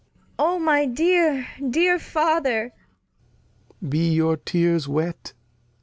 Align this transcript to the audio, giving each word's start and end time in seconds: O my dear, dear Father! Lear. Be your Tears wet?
O 0.39 0.57
my 0.57 0.87
dear, 0.87 1.45
dear 1.59 1.99
Father! 1.99 2.73
Lear. 3.81 3.89
Be 3.91 4.11
your 4.13 4.35
Tears 4.35 4.87
wet? 4.87 5.33